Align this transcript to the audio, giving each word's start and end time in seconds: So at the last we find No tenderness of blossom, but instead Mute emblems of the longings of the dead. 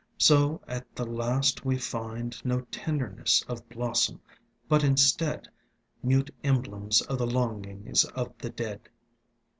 So 0.17 0.59
at 0.67 0.95
the 0.95 1.05
last 1.05 1.63
we 1.63 1.77
find 1.77 2.43
No 2.43 2.61
tenderness 2.71 3.45
of 3.47 3.69
blossom, 3.69 4.19
but 4.67 4.83
instead 4.83 5.47
Mute 6.01 6.31
emblems 6.43 7.01
of 7.03 7.19
the 7.19 7.27
longings 7.27 8.03
of 8.03 8.35
the 8.39 8.49
dead. 8.49 8.89